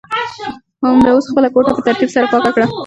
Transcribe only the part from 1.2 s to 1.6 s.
خپله